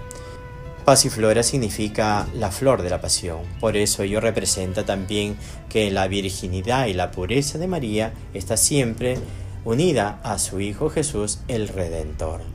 Pasiflora 0.86 1.42
significa 1.42 2.28
la 2.36 2.52
flor 2.52 2.84
de 2.84 2.92
la 2.92 3.02
pasión, 3.02 3.40
por 3.60 3.76
eso 3.76 4.04
ello 4.04 4.22
representa 4.22 4.86
también 4.86 5.38
que 5.70 5.90
la 5.90 6.08
virginidad 6.08 6.86
y 6.86 6.94
la 6.94 7.10
pureza 7.10 7.58
de 7.58 7.68
María 7.68 8.14
está 8.36 8.58
siempre 8.58 9.18
unida 9.64 10.20
a 10.22 10.38
su 10.38 10.60
Hijo 10.60 10.92
Jesús 10.92 11.40
el 11.48 11.68
Redentor. 11.68 12.55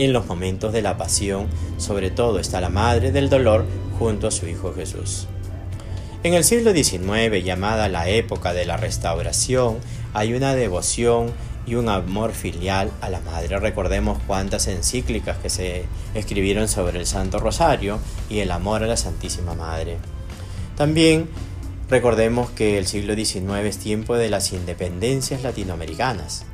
En 0.00 0.14
los 0.14 0.26
momentos 0.26 0.72
de 0.72 0.80
la 0.80 0.96
pasión, 0.96 1.46
sobre 1.76 2.10
todo, 2.10 2.38
está 2.38 2.62
la 2.62 2.70
Madre 2.70 3.12
del 3.12 3.28
Dolor 3.28 3.66
junto 3.98 4.28
a 4.28 4.30
su 4.30 4.46
Hijo 4.46 4.72
Jesús. 4.72 5.26
En 6.22 6.32
el 6.32 6.42
siglo 6.42 6.72
XIX, 6.72 7.44
llamada 7.44 7.90
la 7.90 8.08
época 8.08 8.54
de 8.54 8.64
la 8.64 8.78
restauración, 8.78 9.76
hay 10.14 10.32
una 10.32 10.54
devoción 10.54 11.34
y 11.66 11.74
un 11.74 11.90
amor 11.90 12.32
filial 12.32 12.90
a 13.02 13.10
la 13.10 13.20
Madre. 13.20 13.58
Recordemos 13.58 14.18
cuántas 14.26 14.68
encíclicas 14.68 15.36
que 15.36 15.50
se 15.50 15.84
escribieron 16.14 16.66
sobre 16.66 16.98
el 16.98 17.04
Santo 17.04 17.38
Rosario 17.38 17.98
y 18.30 18.38
el 18.38 18.52
amor 18.52 18.82
a 18.82 18.86
la 18.86 18.96
Santísima 18.96 19.52
Madre. 19.52 19.98
También 20.78 21.28
recordemos 21.90 22.48
que 22.48 22.78
el 22.78 22.86
siglo 22.86 23.14
XIX 23.14 23.66
es 23.66 23.76
tiempo 23.76 24.16
de 24.16 24.30
las 24.30 24.54
independencias 24.54 25.42
latinoamericanas. 25.42 26.46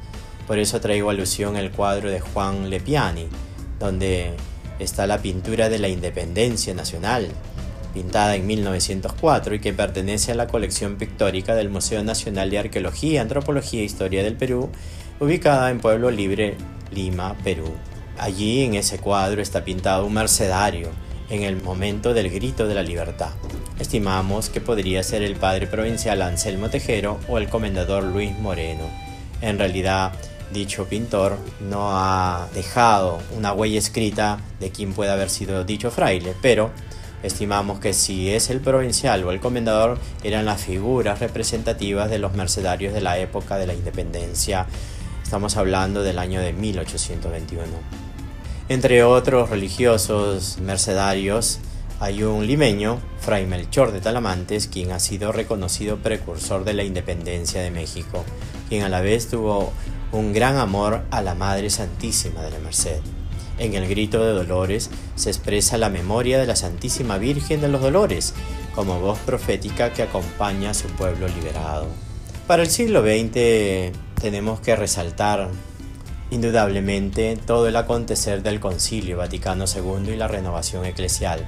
Por 0.46 0.58
eso 0.58 0.80
traigo 0.80 1.10
alusión 1.10 1.56
al 1.56 1.72
cuadro 1.72 2.10
de 2.10 2.20
Juan 2.20 2.70
Lepiani, 2.70 3.26
donde 3.78 4.32
está 4.78 5.06
la 5.06 5.18
pintura 5.18 5.68
de 5.68 5.78
la 5.78 5.88
Independencia 5.88 6.74
Nacional, 6.74 7.28
pintada 7.94 8.36
en 8.36 8.46
1904 8.46 9.54
y 9.54 9.60
que 9.60 9.72
pertenece 9.72 10.32
a 10.32 10.34
la 10.34 10.46
colección 10.46 10.96
pictórica 10.96 11.54
del 11.54 11.70
Museo 11.70 12.04
Nacional 12.04 12.50
de 12.50 12.58
Arqueología, 12.58 13.22
Antropología 13.22 13.80
e 13.80 13.84
Historia 13.84 14.22
del 14.22 14.36
Perú, 14.36 14.70
ubicada 15.18 15.70
en 15.70 15.80
Pueblo 15.80 16.10
Libre, 16.10 16.56
Lima, 16.92 17.36
Perú. 17.42 17.72
Allí 18.18 18.62
en 18.62 18.74
ese 18.74 18.98
cuadro 18.98 19.42
está 19.42 19.64
pintado 19.64 20.06
un 20.06 20.14
mercedario 20.14 20.90
en 21.28 21.42
el 21.42 21.60
momento 21.60 22.14
del 22.14 22.30
grito 22.30 22.68
de 22.68 22.74
la 22.74 22.82
libertad. 22.82 23.30
Estimamos 23.78 24.48
que 24.48 24.60
podría 24.60 25.02
ser 25.02 25.22
el 25.22 25.36
padre 25.36 25.66
provincial 25.66 26.22
Anselmo 26.22 26.70
Tejero 26.70 27.18
o 27.28 27.38
el 27.38 27.48
comendador 27.48 28.04
Luis 28.04 28.38
Moreno. 28.38 28.84
En 29.42 29.58
realidad, 29.58 30.12
dicho 30.52 30.86
pintor 30.86 31.36
no 31.60 31.90
ha 31.92 32.48
dejado 32.54 33.18
una 33.36 33.52
huella 33.52 33.78
escrita 33.78 34.38
de 34.60 34.70
quién 34.70 34.92
puede 34.92 35.10
haber 35.10 35.30
sido 35.30 35.64
dicho 35.64 35.90
fraile, 35.90 36.34
pero 36.40 36.70
estimamos 37.22 37.80
que 37.80 37.92
si 37.92 38.30
es 38.30 38.50
el 38.50 38.60
provincial 38.60 39.24
o 39.24 39.32
el 39.32 39.40
comendador 39.40 39.98
eran 40.22 40.44
las 40.44 40.62
figuras 40.62 41.20
representativas 41.20 42.10
de 42.10 42.18
los 42.18 42.34
mercenarios 42.34 42.94
de 42.94 43.00
la 43.00 43.18
época 43.18 43.56
de 43.56 43.66
la 43.66 43.74
independencia. 43.74 44.66
Estamos 45.22 45.56
hablando 45.56 46.02
del 46.02 46.18
año 46.18 46.40
de 46.40 46.52
1821. 46.52 47.64
Entre 48.68 49.02
otros 49.04 49.50
religiosos 49.50 50.58
mercenarios 50.58 51.60
hay 51.98 52.22
un 52.24 52.46
limeño, 52.46 53.00
Fray 53.20 53.46
Melchor 53.46 53.90
de 53.90 54.00
Talamantes, 54.00 54.66
quien 54.66 54.92
ha 54.92 55.00
sido 55.00 55.32
reconocido 55.32 55.96
precursor 55.96 56.64
de 56.64 56.74
la 56.74 56.84
independencia 56.84 57.62
de 57.62 57.70
México, 57.70 58.24
quien 58.68 58.82
a 58.82 58.88
la 58.88 59.00
vez 59.00 59.28
tuvo 59.28 59.72
un 60.16 60.32
gran 60.32 60.56
amor 60.56 61.02
a 61.10 61.20
la 61.20 61.34
Madre 61.34 61.68
Santísima 61.68 62.42
de 62.42 62.50
la 62.50 62.58
Merced. 62.58 63.00
En 63.58 63.74
el 63.74 63.86
grito 63.86 64.24
de 64.24 64.32
Dolores 64.32 64.90
se 65.14 65.30
expresa 65.30 65.76
la 65.78 65.90
memoria 65.90 66.38
de 66.38 66.46
la 66.46 66.56
Santísima 66.56 67.18
Virgen 67.18 67.60
de 67.60 67.68
los 67.68 67.82
Dolores 67.82 68.34
como 68.74 68.98
voz 69.00 69.18
profética 69.20 69.92
que 69.92 70.02
acompaña 70.02 70.70
a 70.70 70.74
su 70.74 70.88
pueblo 70.88 71.28
liberado. 71.28 71.86
Para 72.46 72.62
el 72.62 72.70
siglo 72.70 73.02
XX 73.02 73.92
tenemos 74.20 74.60
que 74.60 74.76
resaltar 74.76 75.50
indudablemente 76.30 77.38
todo 77.46 77.68
el 77.68 77.76
acontecer 77.76 78.42
del 78.42 78.58
Concilio 78.58 79.18
Vaticano 79.18 79.64
II 79.66 80.12
y 80.12 80.16
la 80.16 80.28
renovación 80.28 80.84
eclesial, 80.86 81.46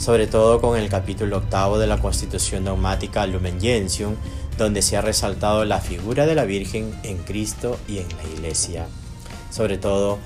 sobre 0.00 0.26
todo 0.26 0.62
con 0.62 0.78
el 0.78 0.88
capítulo 0.88 1.36
octavo 1.36 1.78
de 1.78 1.86
la 1.86 1.98
Constitución 1.98 2.64
dogmática 2.64 3.26
Lumen 3.26 3.60
Gentium, 3.60 4.16
donde 4.56 4.80
se 4.80 4.96
ha 4.96 5.02
resaltado 5.02 5.66
la 5.66 5.78
figura 5.78 6.24
de 6.24 6.34
la 6.34 6.44
Virgen 6.44 6.98
en 7.02 7.18
Cristo 7.18 7.78
y 7.86 7.98
en 7.98 8.08
la 8.16 8.24
Iglesia. 8.34 8.86
Sobre 9.50 9.76
todo, 9.76 10.18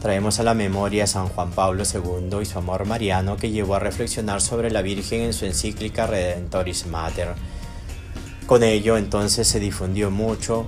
traemos 0.00 0.40
a 0.40 0.42
la 0.42 0.54
memoria 0.54 1.04
a 1.04 1.06
San 1.06 1.28
Juan 1.28 1.52
Pablo 1.52 1.84
II 1.84 2.38
y 2.42 2.44
su 2.44 2.58
amor 2.58 2.86
mariano 2.86 3.36
que 3.36 3.52
llevó 3.52 3.76
a 3.76 3.78
reflexionar 3.78 4.40
sobre 4.40 4.72
la 4.72 4.82
Virgen 4.82 5.20
en 5.20 5.32
su 5.32 5.46
encíclica 5.46 6.08
Redentoris 6.08 6.86
Mater. 6.88 7.34
Con 8.46 8.64
ello 8.64 8.96
entonces 8.96 9.46
se 9.46 9.60
difundió 9.60 10.10
mucho 10.10 10.66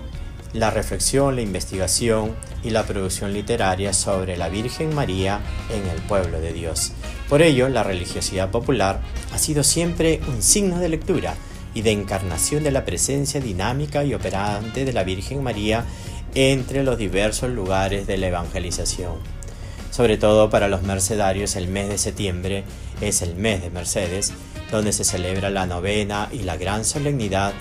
la 0.52 0.70
reflexión, 0.70 1.34
la 1.34 1.42
investigación 1.42 2.36
y 2.62 2.70
la 2.70 2.84
producción 2.84 3.32
literaria 3.32 3.92
sobre 3.92 4.36
la 4.36 4.48
Virgen 4.48 4.94
María 4.94 5.40
en 5.68 5.84
el 5.88 6.00
pueblo 6.02 6.38
de 6.40 6.52
Dios. 6.52 6.92
Por 7.32 7.40
ello, 7.40 7.70
la 7.70 7.82
religiosidad 7.82 8.50
popular 8.50 9.00
ha 9.32 9.38
sido 9.38 9.64
siempre 9.64 10.20
un 10.28 10.42
signo 10.42 10.78
de 10.78 10.90
lectura 10.90 11.34
y 11.72 11.80
de 11.80 11.90
encarnación 11.90 12.62
de 12.62 12.70
la 12.70 12.84
presencia 12.84 13.40
dinámica 13.40 14.04
y 14.04 14.12
operante 14.12 14.84
de 14.84 14.92
la 14.92 15.02
Virgen 15.02 15.42
María 15.42 15.86
entre 16.34 16.84
los 16.84 16.98
diversos 16.98 17.48
lugares 17.48 18.06
de 18.06 18.18
la 18.18 18.26
evangelización. 18.26 19.14
Sobre 19.90 20.18
todo 20.18 20.50
para 20.50 20.68
los 20.68 20.82
mercedarios 20.82 21.56
el 21.56 21.68
mes 21.68 21.88
de 21.88 21.96
septiembre 21.96 22.64
es 23.00 23.22
el 23.22 23.34
mes 23.34 23.62
de 23.62 23.70
Mercedes, 23.70 24.34
donde 24.70 24.92
se 24.92 25.02
celebra 25.02 25.48
la 25.48 25.64
novena 25.64 26.28
y 26.32 26.40
la 26.40 26.58
gran 26.58 26.84
solemnidad 26.84 27.54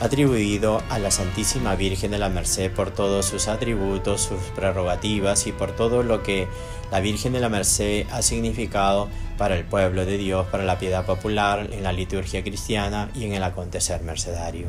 atribuido 0.00 0.82
a 0.90 0.98
la 0.98 1.10
Santísima 1.10 1.74
Virgen 1.76 2.10
de 2.10 2.18
la 2.18 2.28
Merced 2.28 2.70
por 2.72 2.90
todos 2.90 3.26
sus 3.26 3.48
atributos, 3.48 4.22
sus 4.22 4.40
prerrogativas 4.54 5.46
y 5.46 5.52
por 5.52 5.72
todo 5.72 6.02
lo 6.02 6.22
que 6.22 6.48
la 6.90 7.00
Virgen 7.00 7.32
de 7.32 7.40
la 7.40 7.48
Merced 7.48 8.06
ha 8.10 8.22
significado 8.22 9.08
para 9.38 9.56
el 9.56 9.64
pueblo 9.64 10.04
de 10.04 10.16
Dios, 10.18 10.46
para 10.48 10.64
la 10.64 10.78
piedad 10.78 11.06
popular, 11.06 11.68
en 11.72 11.82
la 11.82 11.92
liturgia 11.92 12.42
cristiana 12.42 13.10
y 13.14 13.24
en 13.24 13.32
el 13.34 13.42
acontecer 13.42 14.02
mercedario. 14.02 14.68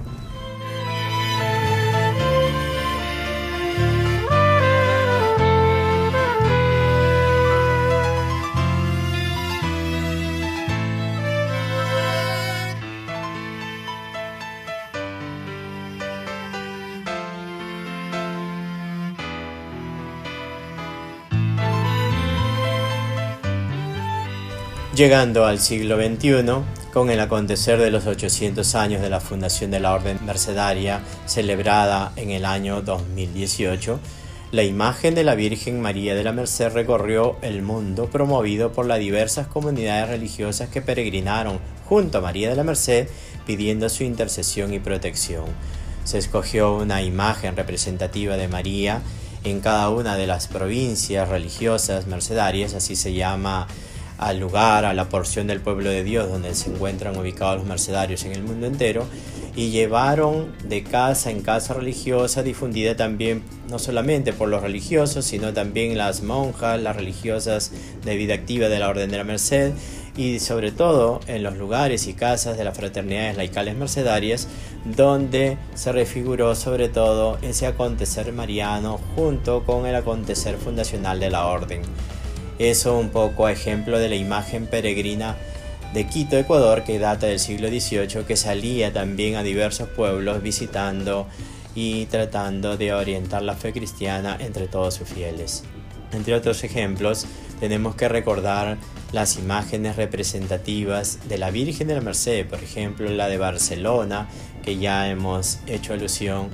Llegando 24.96 25.46
al 25.46 25.60
siglo 25.60 25.98
XXI, 25.98 26.46
con 26.94 27.10
el 27.10 27.20
acontecer 27.20 27.82
de 27.82 27.92
los 27.92 28.08
800 28.08 28.76
años 28.76 29.02
de 29.02 29.10
la 29.10 29.20
fundación 29.20 29.70
de 29.70 29.82
la 29.82 29.94
Orden 29.94 30.20
Mercedaria, 30.26 31.02
celebrada 31.26 32.14
en 32.16 32.30
el 32.30 32.46
año 32.46 32.82
2018, 32.82 34.00
la 34.54 34.64
imagen 34.64 35.14
de 35.14 35.26
la 35.26 35.36
Virgen 35.36 35.82
María 35.82 36.16
de 36.16 36.24
la 36.24 36.32
Merced 36.32 36.72
recorrió 36.72 37.36
el 37.42 37.62
mundo 37.62 38.10
promovido 38.10 38.72
por 38.72 38.86
las 38.86 39.00
diversas 39.00 39.48
comunidades 39.48 40.08
religiosas 40.08 40.70
que 40.70 40.82
peregrinaron 40.82 41.60
junto 41.90 42.20
a 42.20 42.22
María 42.22 42.48
de 42.48 42.56
la 42.56 42.64
Merced 42.64 43.10
pidiendo 43.46 43.90
su 43.90 44.06
intercesión 44.06 44.74
y 44.74 44.80
protección. 44.80 45.44
Se 46.06 46.20
escogió 46.20 46.74
una 46.74 47.02
imagen 47.02 47.58
representativa 47.58 48.38
de 48.38 48.48
María 48.48 49.02
en 49.44 49.60
cada 49.60 49.90
una 49.90 50.16
de 50.16 50.26
las 50.26 50.48
provincias 50.48 51.28
religiosas 51.28 52.08
mercedarias, 52.08 52.74
así 52.74 52.96
se 52.96 53.14
llama 53.14 53.68
al 54.18 54.40
lugar, 54.40 54.86
a 54.86 54.94
la 54.94 55.10
porción 55.10 55.48
del 55.48 55.62
pueblo 55.62 55.90
de 55.90 56.04
Dios 56.04 56.30
donde 56.30 56.56
se 56.56 56.70
encuentran 56.70 57.18
ubicados 57.18 57.58
los 57.58 57.68
mercedarios 57.68 58.24
en 58.26 58.32
el 58.32 58.44
mundo 58.44 58.68
entero 58.68 59.06
y 59.56 59.70
llevaron 59.70 60.54
de 60.68 60.84
casa 60.84 61.32
en 61.32 61.42
casa 61.42 61.74
religiosa 61.74 62.44
difundida 62.44 62.96
también 62.96 63.44
no 63.70 63.80
solamente 63.80 64.34
por 64.34 64.50
los 64.50 64.62
religiosos 64.62 65.26
sino 65.26 65.54
también 65.54 65.98
las 65.98 66.24
monjas, 66.24 66.82
las 66.82 66.96
religiosas 66.96 67.72
de 68.04 68.16
vida 68.16 68.34
activa 68.34 68.68
de 68.68 68.80
la 68.80 68.90
Orden 68.90 69.12
de 69.12 69.18
la 69.18 69.24
Merced 69.24 69.74
y 70.18 70.40
sobre 70.40 70.72
todo 70.72 71.20
en 71.28 71.44
los 71.44 71.58
lugares 71.58 72.08
y 72.08 72.14
casas 72.14 72.58
de 72.58 72.64
las 72.64 72.78
fraternidades 72.78 73.38
laicales 73.38 73.76
mercedarias 73.76 74.48
donde 74.86 75.58
se 75.74 75.92
refiguró 75.92 76.56
sobre 76.56 76.90
todo 76.90 77.38
ese 77.42 77.68
acontecer 77.68 78.32
mariano 78.32 79.00
junto 79.16 79.64
con 79.66 79.86
el 79.86 79.96
acontecer 79.96 80.58
fundacional 80.58 81.20
de 81.20 81.30
la 81.30 81.48
Orden. 81.48 81.82
Eso 82.58 82.98
un 82.98 83.10
poco 83.10 83.50
ejemplo 83.50 84.00
de 84.00 84.10
la 84.10 84.16
imagen 84.16 84.68
peregrina 84.68 85.36
de 85.94 86.08
Quito, 86.08 86.38
Ecuador, 86.38 86.84
que 86.84 87.00
data 87.00 87.28
del 87.28 87.40
siglo 87.40 87.68
XVIII, 87.68 88.26
que 88.26 88.38
salía 88.38 88.94
también 88.94 89.36
a 89.36 89.44
diversos 89.44 89.90
pueblos 89.90 90.42
visitando 90.42 91.28
y 91.74 92.06
tratando 92.06 92.78
de 92.78 92.94
orientar 92.94 93.42
la 93.42 93.56
fe 93.56 93.74
cristiana 93.74 94.38
entre 94.40 94.68
todos 94.68 94.94
sus 94.94 95.10
fieles. 95.10 95.64
Entre 96.14 96.34
otros 96.34 96.64
ejemplos, 96.64 97.26
tenemos 97.60 97.96
que 97.96 98.08
recordar 98.08 98.78
las 99.12 99.38
imágenes 99.38 99.98
representativas 99.98 101.20
de 101.28 101.38
la 101.38 101.52
Virgen 101.52 101.88
de 101.88 101.96
la 101.96 102.02
Merced, 102.02 102.48
por 102.48 102.64
ejemplo 102.64 103.10
la 103.10 103.28
de 103.28 103.38
Barcelona, 103.38 104.30
que 104.64 104.78
ya 104.78 105.10
hemos 105.10 105.60
hecho 105.68 105.94
alusión, 105.94 106.50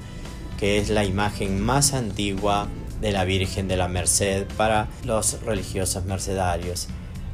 que 0.60 0.80
es 0.80 0.90
la 0.90 1.06
imagen 1.06 1.62
más 1.62 1.94
antigua 1.94 2.68
de 3.02 3.12
la 3.12 3.26
Virgen 3.26 3.68
de 3.68 3.78
la 3.78 3.88
Merced 3.88 4.46
para 4.58 4.88
los 5.04 5.42
religiosos 5.42 6.06
mercedarios. 6.06 6.88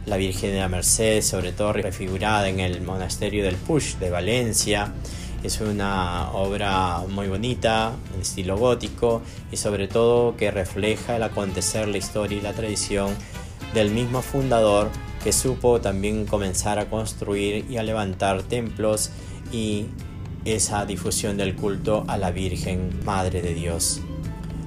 La 0.05 0.17
Virgen 0.17 0.51
de 0.51 0.59
la 0.59 0.69
Merced, 0.69 1.21
sobre 1.21 1.51
todo 1.51 1.73
refigurada 1.73 2.47
en 2.47 2.61
el 2.61 2.81
monasterio 2.81 3.43
del 3.43 3.55
Puig 3.55 3.97
de 3.99 4.09
Valencia, 4.09 4.93
es 5.43 5.61
una 5.61 6.31
obra 6.31 7.03
muy 7.09 7.27
bonita, 7.27 7.93
en 8.15 8.21
estilo 8.21 8.57
gótico 8.57 9.21
y 9.51 9.57
sobre 9.57 9.87
todo 9.87 10.35
que 10.35 10.49
refleja 10.49 11.17
el 11.17 11.23
acontecer, 11.23 11.87
la 11.87 11.97
historia 11.97 12.37
y 12.37 12.41
la 12.41 12.53
tradición 12.53 13.13
del 13.73 13.91
mismo 13.91 14.21
fundador 14.21 14.89
que 15.23 15.31
supo 15.31 15.81
también 15.81 16.25
comenzar 16.25 16.79
a 16.79 16.89
construir 16.89 17.65
y 17.69 17.77
a 17.77 17.83
levantar 17.83 18.43
templos 18.43 19.11
y 19.51 19.87
esa 20.45 20.85
difusión 20.85 21.37
del 21.37 21.55
culto 21.55 22.05
a 22.07 22.17
la 22.17 22.31
Virgen 22.31 23.01
Madre 23.03 23.41
de 23.41 23.53
Dios. 23.53 24.01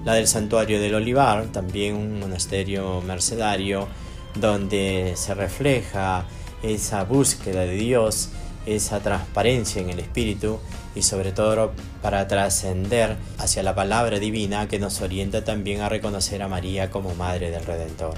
La 0.04 0.14
del 0.14 0.26
Santuario 0.26 0.80
del 0.80 0.95
Olivar, 0.95 1.47
también 1.47 1.95
un 1.95 2.21
monasterio 2.21 3.02
mercedario 3.02 3.88
donde 4.35 5.14
se 5.16 5.35
refleja 5.35 6.25
esa 6.62 7.04
búsqueda 7.04 7.61
de 7.62 7.75
Dios 7.75 8.30
esa 8.66 9.00
transparencia 9.00 9.80
en 9.80 9.90
el 9.90 10.00
espíritu 10.00 10.59
y 10.95 11.02
sobre 11.02 11.33
todo 11.33 11.73
para 12.02 12.26
trascender 12.28 13.16
hacia 13.38 13.62
la 13.62 13.75
palabra 13.75 14.19
divina 14.19 14.69
que 14.69 14.78
nos 14.78 15.00
orienta 15.00 15.45
también 15.45 15.80
a 15.80 15.88
reconocer 15.88 16.42
a 16.42 16.49
María 16.49 16.90
como 16.90 17.14
Madre 17.14 17.50
del 17.50 17.64
Redentor. 17.64 18.14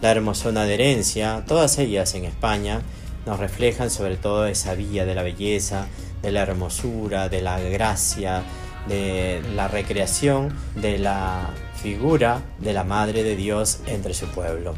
La 0.00 0.10
hermosona 0.10 0.64
de 0.64 0.74
herencia, 0.74 1.44
todas 1.46 1.78
ellas 1.78 2.14
en 2.14 2.24
España, 2.24 2.82
nos 3.26 3.38
reflejan 3.38 3.90
sobre 3.90 4.16
todo 4.16 4.46
esa 4.46 4.74
vía 4.74 5.04
de 5.04 5.14
la 5.14 5.22
belleza, 5.22 5.86
de 6.22 6.32
la 6.32 6.42
hermosura, 6.42 7.28
de 7.28 7.42
la 7.42 7.60
gracia, 7.60 8.42
de 8.88 9.42
la 9.54 9.68
recreación 9.68 10.56
de 10.76 10.98
la 10.98 11.50
figura 11.82 12.42
de 12.58 12.72
la 12.72 12.84
Madre 12.84 13.22
de 13.22 13.36
Dios 13.36 13.80
entre 13.86 14.14
su 14.14 14.26
pueblo. 14.26 14.74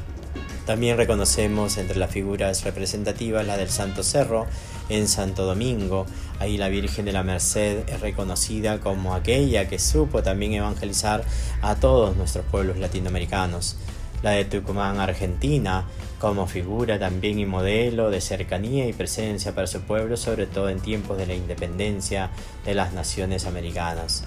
También 0.66 0.96
reconocemos 0.96 1.76
entre 1.76 1.98
las 1.98 2.10
figuras 2.10 2.62
representativas 2.62 3.44
la 3.44 3.56
del 3.56 3.68
Santo 3.68 4.04
Cerro 4.04 4.46
en 4.88 5.08
Santo 5.08 5.44
Domingo. 5.44 6.06
Ahí 6.38 6.56
la 6.56 6.68
Virgen 6.68 7.04
de 7.04 7.12
la 7.12 7.24
Merced 7.24 7.88
es 7.88 8.00
reconocida 8.00 8.78
como 8.78 9.14
aquella 9.14 9.68
que 9.68 9.80
supo 9.80 10.22
también 10.22 10.52
evangelizar 10.52 11.24
a 11.62 11.74
todos 11.74 12.16
nuestros 12.16 12.44
pueblos 12.46 12.78
latinoamericanos. 12.78 13.76
La 14.22 14.30
de 14.30 14.44
Tucumán, 14.44 15.00
Argentina, 15.00 15.84
como 16.22 16.46
figura 16.46 17.00
también 17.00 17.40
y 17.40 17.46
modelo 17.46 18.08
de 18.08 18.20
cercanía 18.20 18.86
y 18.86 18.92
presencia 18.92 19.56
para 19.56 19.66
su 19.66 19.80
pueblo, 19.80 20.16
sobre 20.16 20.46
todo 20.46 20.68
en 20.68 20.78
tiempos 20.78 21.18
de 21.18 21.26
la 21.26 21.34
independencia 21.34 22.30
de 22.64 22.74
las 22.74 22.92
naciones 22.92 23.44
americanas. 23.44 24.22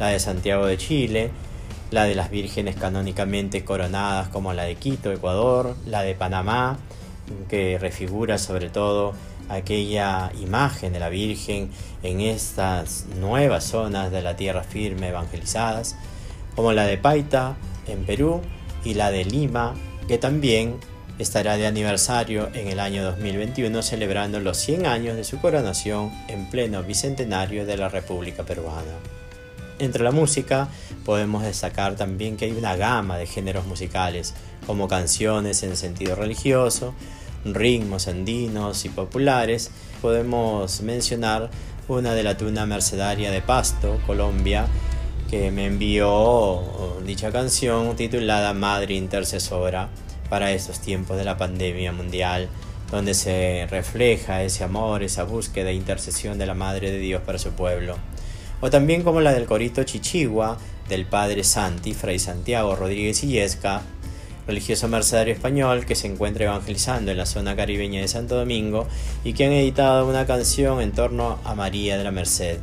La 0.00 0.08
de 0.08 0.18
Santiago 0.18 0.66
de 0.66 0.76
Chile, 0.76 1.30
la 1.92 2.02
de 2.02 2.16
las 2.16 2.30
vírgenes 2.30 2.74
canónicamente 2.74 3.64
coronadas 3.64 4.28
como 4.30 4.52
la 4.54 4.64
de 4.64 4.74
Quito, 4.74 5.12
Ecuador, 5.12 5.76
la 5.86 6.02
de 6.02 6.16
Panamá, 6.16 6.78
que 7.48 7.78
refigura 7.78 8.36
sobre 8.36 8.68
todo 8.68 9.12
aquella 9.48 10.32
imagen 10.42 10.92
de 10.92 10.98
la 10.98 11.10
Virgen 11.10 11.70
en 12.02 12.22
estas 12.22 13.06
nuevas 13.20 13.62
zonas 13.62 14.10
de 14.10 14.22
la 14.22 14.34
tierra 14.34 14.64
firme 14.64 15.10
evangelizadas, 15.10 15.94
como 16.56 16.72
la 16.72 16.86
de 16.86 16.98
Paita 16.98 17.56
en 17.86 18.04
Perú 18.04 18.40
y 18.84 18.94
la 18.94 19.12
de 19.12 19.24
Lima, 19.24 19.74
que 20.08 20.18
también 20.18 20.80
estará 21.20 21.58
de 21.58 21.66
aniversario 21.66 22.48
en 22.54 22.68
el 22.68 22.80
año 22.80 23.04
2021 23.04 23.82
celebrando 23.82 24.40
los 24.40 24.56
100 24.56 24.86
años 24.86 25.16
de 25.16 25.24
su 25.24 25.38
coronación 25.38 26.10
en 26.28 26.46
pleno 26.48 26.82
bicentenario 26.82 27.66
de 27.66 27.76
la 27.76 27.90
República 27.90 28.42
Peruana. 28.44 28.94
Entre 29.78 30.02
la 30.02 30.12
música 30.12 30.68
podemos 31.04 31.42
destacar 31.42 31.94
también 31.94 32.36
que 32.36 32.46
hay 32.46 32.52
una 32.52 32.74
gama 32.74 33.18
de 33.18 33.26
géneros 33.26 33.66
musicales, 33.66 34.34
como 34.66 34.88
canciones 34.88 35.62
en 35.62 35.76
sentido 35.76 36.14
religioso, 36.14 36.94
ritmos 37.44 38.08
andinos 38.08 38.84
y 38.86 38.88
populares. 38.88 39.70
Podemos 40.00 40.80
mencionar 40.80 41.50
una 41.88 42.14
de 42.14 42.22
la 42.22 42.38
tuna 42.38 42.64
mercedaria 42.64 43.30
de 43.30 43.42
Pasto, 43.42 44.00
Colombia, 44.06 44.66
que 45.28 45.50
me 45.50 45.66
envió 45.66 46.62
dicha 47.04 47.30
canción 47.30 47.94
titulada 47.94 48.54
Madre 48.54 48.94
Intercesora 48.94 49.90
para 50.30 50.52
estos 50.52 50.80
tiempos 50.80 51.18
de 51.18 51.24
la 51.24 51.36
pandemia 51.36 51.92
mundial, 51.92 52.48
donde 52.90 53.12
se 53.12 53.66
refleja 53.70 54.42
ese 54.42 54.64
amor, 54.64 55.02
esa 55.02 55.24
búsqueda 55.24 55.68
e 55.68 55.74
intercesión 55.74 56.38
de 56.38 56.46
la 56.46 56.54
Madre 56.54 56.90
de 56.90 56.98
Dios 56.98 57.20
para 57.20 57.38
su 57.38 57.50
pueblo 57.50 57.96
o 58.60 58.70
también 58.70 59.02
como 59.02 59.20
la 59.20 59.32
del 59.32 59.46
corito 59.46 59.82
Chichigua 59.84 60.58
del 60.88 61.06
padre 61.06 61.44
Santi, 61.44 61.94
Fray 61.94 62.18
Santiago 62.18 62.76
Rodríguez 62.76 63.22
Illesca, 63.22 63.82
religioso 64.46 64.88
mercedario 64.88 65.32
español 65.32 65.86
que 65.86 65.94
se 65.94 66.08
encuentra 66.08 66.44
evangelizando 66.44 67.10
en 67.10 67.16
la 67.16 67.26
zona 67.26 67.56
caribeña 67.56 68.00
de 68.00 68.08
Santo 68.08 68.36
Domingo 68.36 68.86
y 69.24 69.32
que 69.32 69.46
han 69.46 69.52
editado 69.52 70.06
una 70.08 70.26
canción 70.26 70.80
en 70.82 70.92
torno 70.92 71.38
a 71.44 71.54
María 71.54 71.96
de 71.96 72.04
la 72.04 72.10
Merced, 72.10 72.58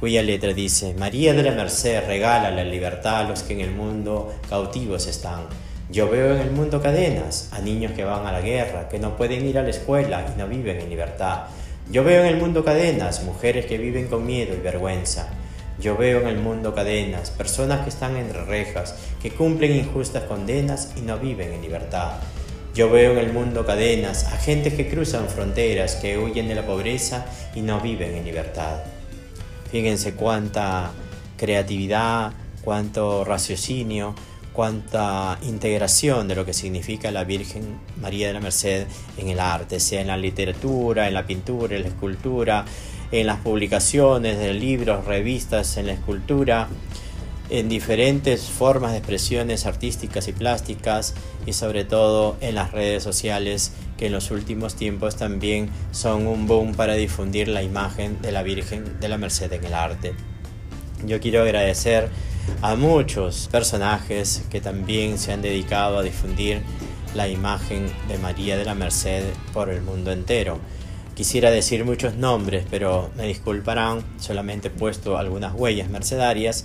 cuya 0.00 0.22
letra 0.22 0.52
dice, 0.52 0.94
María 0.94 1.32
de 1.32 1.42
la 1.42 1.52
Merced 1.52 2.06
regala 2.06 2.50
la 2.50 2.64
libertad 2.64 3.18
a 3.18 3.28
los 3.28 3.42
que 3.42 3.52
en 3.52 3.60
el 3.60 3.70
mundo 3.70 4.34
cautivos 4.48 5.06
están. 5.06 5.42
Yo 5.88 6.10
veo 6.10 6.34
en 6.34 6.40
el 6.40 6.50
mundo 6.50 6.82
cadenas 6.82 7.48
a 7.52 7.60
niños 7.60 7.92
que 7.92 8.02
van 8.02 8.26
a 8.26 8.32
la 8.32 8.40
guerra, 8.40 8.88
que 8.88 8.98
no 8.98 9.16
pueden 9.16 9.46
ir 9.46 9.56
a 9.56 9.62
la 9.62 9.70
escuela 9.70 10.26
y 10.34 10.38
no 10.38 10.48
viven 10.48 10.80
en 10.80 10.90
libertad. 10.90 11.44
Yo 11.90 12.02
veo 12.02 12.24
en 12.24 12.26
el 12.26 12.38
mundo 12.38 12.64
cadenas, 12.64 13.22
mujeres 13.22 13.66
que 13.66 13.78
viven 13.78 14.08
con 14.08 14.26
miedo 14.26 14.52
y 14.54 14.60
vergüenza. 14.60 15.28
Yo 15.78 15.96
veo 15.96 16.22
en 16.22 16.26
el 16.26 16.38
mundo 16.38 16.74
cadenas, 16.74 17.30
personas 17.30 17.82
que 17.82 17.90
están 17.90 18.16
entre 18.16 18.44
rejas, 18.44 18.96
que 19.22 19.30
cumplen 19.30 19.76
injustas 19.76 20.24
condenas 20.24 20.92
y 20.96 21.02
no 21.02 21.18
viven 21.18 21.52
en 21.52 21.62
libertad. 21.62 22.14
Yo 22.74 22.90
veo 22.90 23.12
en 23.12 23.18
el 23.18 23.32
mundo 23.32 23.64
cadenas, 23.64 24.24
a 24.24 24.38
gente 24.38 24.74
que 24.74 24.88
cruzan 24.88 25.28
fronteras, 25.28 25.94
que 25.94 26.18
huyen 26.18 26.48
de 26.48 26.56
la 26.56 26.66
pobreza 26.66 27.26
y 27.54 27.60
no 27.60 27.80
viven 27.80 28.16
en 28.16 28.24
libertad. 28.24 28.80
Fíjense 29.70 30.14
cuánta 30.14 30.90
creatividad, 31.36 32.32
cuánto 32.64 33.24
raciocinio, 33.24 34.16
cuánta 34.56 35.38
integración 35.42 36.28
de 36.28 36.34
lo 36.34 36.46
que 36.46 36.54
significa 36.54 37.10
la 37.10 37.24
Virgen 37.24 37.78
María 38.00 38.28
de 38.28 38.32
la 38.32 38.40
Merced 38.40 38.86
en 39.18 39.28
el 39.28 39.38
arte, 39.38 39.80
sea 39.80 40.00
en 40.00 40.06
la 40.06 40.16
literatura, 40.16 41.08
en 41.08 41.12
la 41.12 41.26
pintura, 41.26 41.76
en 41.76 41.82
la 41.82 41.88
escultura, 41.88 42.64
en 43.12 43.26
las 43.26 43.38
publicaciones 43.40 44.38
de 44.38 44.54
libros, 44.54 45.04
revistas, 45.04 45.76
en 45.76 45.88
la 45.88 45.92
escultura, 45.92 46.68
en 47.50 47.68
diferentes 47.68 48.44
formas 48.44 48.92
de 48.92 48.98
expresiones 48.98 49.66
artísticas 49.66 50.26
y 50.26 50.32
plásticas 50.32 51.12
y 51.44 51.52
sobre 51.52 51.84
todo 51.84 52.38
en 52.40 52.54
las 52.54 52.72
redes 52.72 53.02
sociales 53.02 53.72
que 53.98 54.06
en 54.06 54.12
los 54.12 54.30
últimos 54.30 54.74
tiempos 54.74 55.16
también 55.16 55.68
son 55.90 56.26
un 56.26 56.46
boom 56.46 56.74
para 56.74 56.94
difundir 56.94 57.48
la 57.48 57.62
imagen 57.62 58.22
de 58.22 58.32
la 58.32 58.42
Virgen 58.42 58.98
de 59.00 59.08
la 59.08 59.18
Merced 59.18 59.52
en 59.52 59.64
el 59.66 59.74
arte. 59.74 60.14
Yo 61.04 61.20
quiero 61.20 61.42
agradecer 61.42 62.08
a 62.62 62.74
muchos 62.74 63.48
personajes 63.50 64.44
que 64.50 64.60
también 64.60 65.18
se 65.18 65.32
han 65.32 65.42
dedicado 65.42 65.98
a 65.98 66.02
difundir 66.02 66.62
la 67.14 67.28
imagen 67.28 67.86
de 68.08 68.18
María 68.18 68.56
de 68.56 68.64
la 68.64 68.74
Merced 68.74 69.24
por 69.52 69.70
el 69.70 69.82
mundo 69.82 70.12
entero. 70.12 70.58
Quisiera 71.14 71.50
decir 71.50 71.84
muchos 71.84 72.14
nombres, 72.14 72.66
pero 72.70 73.10
me 73.16 73.26
disculparán, 73.26 74.04
solamente 74.18 74.68
he 74.68 74.70
puesto 74.70 75.16
algunas 75.16 75.54
huellas 75.54 75.88
mercedarias 75.88 76.64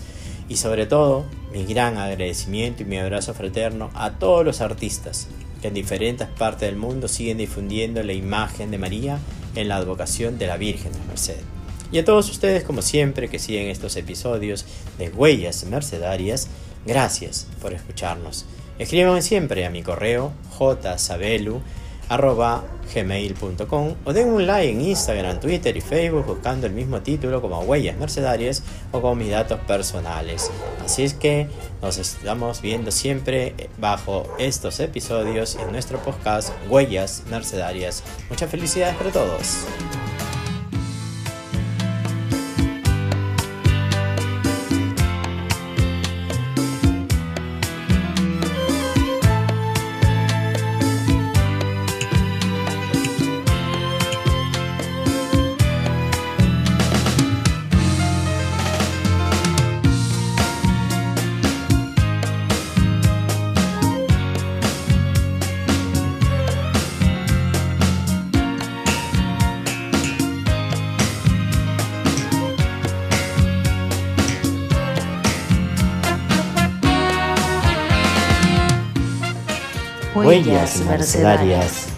y 0.50 0.58
sobre 0.58 0.86
todo 0.86 1.26
mi 1.54 1.66
gran 1.66 1.98
agradecimiento 1.98 2.84
y 2.84 2.86
mi 2.86 2.98
abrazo 2.98 3.34
fraterno 3.34 3.90
a 3.94 4.12
todos 4.12 4.44
los 4.44 4.60
artistas 4.60 5.30
que 5.62 5.70
en 5.70 5.74
diferentes 5.74 6.28
partes 6.28 6.68
del 6.68 6.76
mundo 6.76 7.08
siguen 7.08 7.38
difundiendo 7.38 8.04
la 8.04 8.14
imagen 8.14 8.72
de 8.72 8.78
María 8.78 9.20
en 9.56 9.68
la 9.70 9.78
advocación 9.78 10.38
de 10.38 10.48
la 10.48 10.58
Virgen 10.58 10.92
de 10.92 11.00
la 11.00 11.06
Merced. 11.06 11.61
Y 11.92 12.00
a 12.00 12.06
todos 12.06 12.30
ustedes, 12.30 12.64
como 12.64 12.82
siempre, 12.82 13.30
que 13.30 13.40
siguen 13.40 13.68
estos 13.68 13.96
episodios 13.98 14.66
de 14.98 15.10
Huellas 15.10 15.66
Mercedarias, 15.66 16.48
gracias 16.86 17.48
por 17.62 17.74
escucharnos. 17.74 18.46
Escríbanme 18.80 19.22
siempre 19.22 19.66
a 19.66 19.70
mi 19.70 19.84
correo 19.84 20.32
jsabelu 20.98 21.62
arroba 22.12 22.64
gmail.com 22.94 23.96
o 24.04 24.14
den 24.14 24.28
un 24.28 24.46
like 24.46 24.70
en 24.70 24.82
Instagram, 24.82 25.40
Twitter 25.40 25.78
y 25.78 25.82
Facebook 25.82 26.26
buscando 26.26 26.68
el 26.68 26.74
mismo 26.74 27.02
título 27.02 27.42
como 27.42 27.62
Huellas 27.62 27.98
Mercedarias 27.98 28.64
o 28.92 29.02
con 29.02 29.18
mis 29.18 29.32
datos 29.32 29.60
personales. 29.62 30.52
Así 30.84 31.04
es 31.04 31.14
que 31.14 31.48
nos 31.82 31.98
estamos 31.98 32.62
viendo 32.62 32.92
siempre 32.92 33.56
bajo 33.78 34.28
estos 34.40 34.80
episodios 34.82 35.56
en 35.56 35.72
nuestro 35.72 36.00
podcast 36.00 36.50
Huellas 36.70 37.24
Mercedarias. 37.30 38.04
Muchas 38.30 38.50
felicidades 38.50 38.96
para 38.96 39.12
todos. 39.12 39.66
Huellas 80.26 80.82
mercedarias. 80.86 81.91